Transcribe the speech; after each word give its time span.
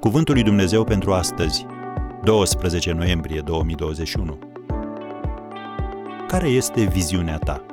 Cuvântul 0.00 0.34
lui 0.34 0.42
Dumnezeu 0.42 0.84
pentru 0.84 1.12
astăzi, 1.12 1.66
12 2.22 2.92
noiembrie 2.92 3.40
2021. 3.40 4.38
Care 6.28 6.48
este 6.48 6.84
viziunea 6.84 7.38
ta? 7.38 7.66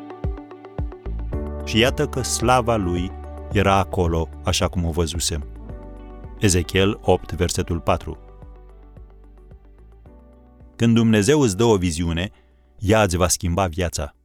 Și 1.65 1.77
iată 1.77 2.07
că 2.07 2.21
slava 2.21 2.75
lui 2.75 3.11
era 3.51 3.75
acolo, 3.75 4.29
așa 4.43 4.67
cum 4.67 4.85
o 4.85 4.91
văzusem. 4.91 5.47
Ezechiel 6.39 6.99
8, 7.01 7.31
versetul 7.31 7.79
4. 7.79 8.17
Când 10.75 10.95
Dumnezeu 10.95 11.41
îți 11.41 11.57
dă 11.57 11.63
o 11.63 11.77
viziune, 11.77 12.31
ea 12.79 13.03
îți 13.03 13.17
va 13.17 13.27
schimba 13.27 13.67
viața. 13.67 14.15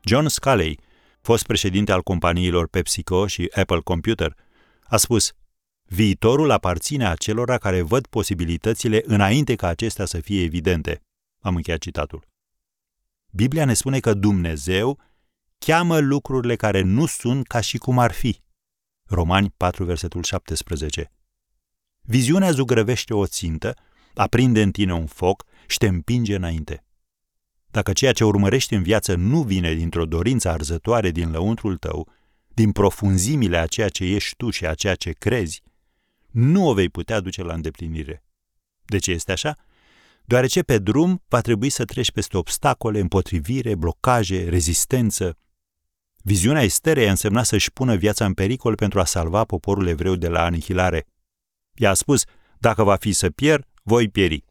John 0.00 0.26
Sculley, 0.26 0.78
fost 1.20 1.46
președinte 1.46 1.92
al 1.92 2.02
companiilor 2.02 2.68
PepsiCo 2.68 3.26
și 3.26 3.50
Apple 3.54 3.80
Computer, 3.84 4.36
a 4.84 4.96
spus 4.96 5.32
Viitorul 5.86 6.50
aparține 6.50 7.06
acelora 7.06 7.58
care 7.58 7.82
văd 7.82 8.06
posibilitățile 8.06 9.02
înainte 9.04 9.54
ca 9.54 9.68
acestea 9.68 10.04
să 10.04 10.20
fie 10.20 10.42
evidente. 10.42 11.02
Am 11.40 11.56
încheiat 11.56 11.80
citatul. 11.80 12.28
Biblia 13.30 13.64
ne 13.64 13.74
spune 13.74 14.00
că 14.00 14.14
Dumnezeu 14.14 15.00
cheamă 15.58 15.98
lucrurile 15.98 16.56
care 16.56 16.80
nu 16.80 17.06
sunt 17.06 17.46
ca 17.46 17.60
și 17.60 17.78
cum 17.78 17.98
ar 17.98 18.12
fi. 18.12 18.40
Romani 19.04 19.54
4, 19.56 19.84
versetul 19.84 20.22
17. 20.22 21.12
Viziunea 22.00 22.50
zugrăvește 22.50 23.14
o 23.14 23.26
țintă, 23.26 23.74
aprinde 24.14 24.62
în 24.62 24.70
tine 24.70 24.92
un 24.92 25.06
foc 25.06 25.44
și 25.66 25.78
te 25.78 25.86
împinge 25.86 26.34
înainte. 26.34 26.84
Dacă 27.66 27.92
ceea 27.92 28.12
ce 28.12 28.24
urmărești 28.24 28.74
în 28.74 28.82
viață 28.82 29.14
nu 29.14 29.42
vine 29.42 29.74
dintr-o 29.74 30.06
dorință 30.06 30.48
arzătoare 30.48 31.10
din 31.10 31.30
lăuntrul 31.30 31.76
tău, 31.76 32.08
din 32.48 32.72
profunzimile 32.72 33.58
a 33.58 33.66
ceea 33.66 33.88
ce 33.88 34.04
ești 34.04 34.36
tu 34.36 34.50
și 34.50 34.66
a 34.66 34.74
ceea 34.74 34.94
ce 34.94 35.10
crezi, 35.10 35.62
nu 36.36 36.68
o 36.68 36.74
vei 36.74 36.88
putea 36.88 37.20
duce 37.20 37.42
la 37.42 37.54
îndeplinire. 37.54 38.22
De 38.84 38.98
ce 38.98 39.10
este 39.10 39.32
așa? 39.32 39.56
Deoarece 40.24 40.62
pe 40.62 40.78
drum 40.78 41.22
va 41.28 41.40
trebui 41.40 41.68
să 41.68 41.84
treci 41.84 42.10
peste 42.10 42.36
obstacole, 42.36 43.00
împotrivire, 43.00 43.74
blocaje, 43.74 44.48
rezistență. 44.48 45.38
Viziunea 46.16 46.62
Esterei 46.62 47.06
a 47.06 47.10
însemnat 47.10 47.46
să-și 47.46 47.72
pună 47.72 47.96
viața 47.96 48.24
în 48.24 48.34
pericol 48.34 48.74
pentru 48.74 49.00
a 49.00 49.04
salva 49.04 49.44
poporul 49.44 49.86
evreu 49.86 50.16
de 50.16 50.28
la 50.28 50.44
anihilare. 50.44 51.06
Ea 51.74 51.90
a 51.90 51.94
spus, 51.94 52.24
dacă 52.58 52.82
va 52.82 52.96
fi 52.96 53.12
să 53.12 53.30
pierd, 53.30 53.66
voi 53.82 54.08
pieri. 54.08 54.44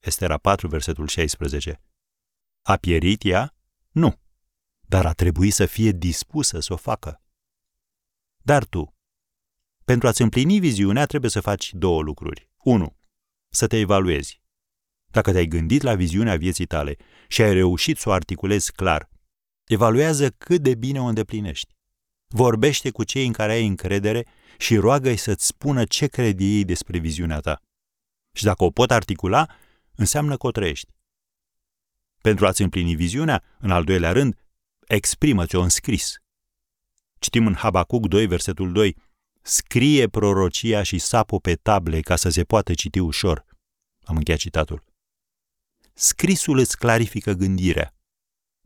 Estera 0.00 0.38
4, 0.38 0.68
versetul 0.68 1.06
16. 1.06 1.80
A 2.62 2.76
pierit 2.76 3.24
ea? 3.24 3.54
Nu. 3.90 4.20
Dar 4.80 5.06
a 5.06 5.12
trebuit 5.12 5.52
să 5.52 5.66
fie 5.66 5.90
dispusă 5.90 6.60
să 6.60 6.72
o 6.72 6.76
facă. 6.76 7.22
Dar 8.42 8.64
tu, 8.64 8.95
pentru 9.86 10.08
a-ți 10.08 10.22
împlini 10.22 10.58
viziunea, 10.58 11.06
trebuie 11.06 11.30
să 11.30 11.40
faci 11.40 11.72
două 11.72 12.02
lucruri. 12.02 12.50
1. 12.56 12.96
Să 13.48 13.66
te 13.66 13.78
evaluezi. 13.78 14.40
Dacă 15.06 15.32
te-ai 15.32 15.46
gândit 15.46 15.82
la 15.82 15.94
viziunea 15.94 16.36
vieții 16.36 16.66
tale 16.66 16.96
și 17.28 17.42
ai 17.42 17.52
reușit 17.52 17.98
să 17.98 18.08
o 18.08 18.12
articulezi 18.12 18.72
clar, 18.72 19.08
evaluează 19.64 20.30
cât 20.30 20.62
de 20.62 20.74
bine 20.74 21.00
o 21.00 21.04
îndeplinești. 21.04 21.74
Vorbește 22.26 22.90
cu 22.90 23.04
cei 23.04 23.26
în 23.26 23.32
care 23.32 23.52
ai 23.52 23.66
încredere 23.66 24.26
și 24.58 24.76
roagă-i 24.76 25.16
să-ți 25.16 25.46
spună 25.46 25.84
ce 25.84 26.06
cred 26.06 26.40
ei 26.40 26.64
despre 26.64 26.98
viziunea 26.98 27.40
ta. 27.40 27.62
Și 28.32 28.44
dacă 28.44 28.64
o 28.64 28.70
pot 28.70 28.90
articula, 28.90 29.46
înseamnă 29.94 30.36
că 30.36 30.46
o 30.46 30.50
trăiești. 30.50 30.92
Pentru 32.20 32.46
a-ți 32.46 32.62
împlini 32.62 32.94
viziunea, 32.94 33.42
în 33.58 33.70
al 33.70 33.84
doilea 33.84 34.12
rând, 34.12 34.38
exprimă-ți-o 34.86 35.60
în 35.60 35.68
scris. 35.68 36.14
Citim 37.18 37.46
în 37.46 37.54
Habacuc 37.54 38.08
2, 38.08 38.26
versetul 38.26 38.72
2, 38.72 38.96
Scrie 39.48 40.08
prorocia 40.08 40.82
și 40.82 40.98
sapă 40.98 41.38
pe 41.40 41.54
table 41.54 42.00
ca 42.00 42.16
să 42.16 42.28
se 42.28 42.44
poată 42.44 42.74
citi 42.74 42.98
ușor. 42.98 43.44
Am 44.04 44.16
încheiat 44.16 44.40
citatul. 44.40 44.84
Scrisul 45.94 46.58
îți 46.58 46.78
clarifică 46.78 47.32
gândirea. 47.32 47.94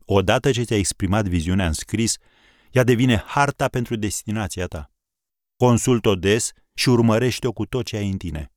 Odată 0.05 0.51
ce 0.51 0.63
ți-ai 0.63 0.79
exprimat 0.79 1.27
viziunea 1.27 1.67
în 1.67 1.73
scris, 1.73 2.15
ea 2.71 2.83
devine 2.83 3.17
harta 3.17 3.67
pentru 3.67 3.95
destinația 3.95 4.65
ta. 4.65 4.91
Consult-o 5.55 6.15
des 6.15 6.51
și 6.73 6.89
urmărește-o 6.89 7.51
cu 7.51 7.65
tot 7.65 7.85
ce 7.85 7.95
ai 7.95 8.09
în 8.09 8.17
tine. 8.17 8.51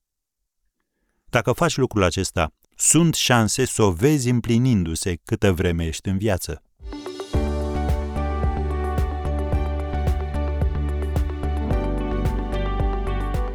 Dacă 1.25 1.53
faci 1.53 1.77
lucrul 1.77 2.03
acesta, 2.03 2.55
sunt 2.77 3.15
șanse 3.15 3.65
să 3.65 3.83
o 3.83 3.93
vezi 3.93 4.29
împlinindu-se 4.29 5.15
câtă 5.25 5.53
vreme 5.53 5.87
ești 5.87 6.09
în 6.09 6.19
viață. 6.19 6.63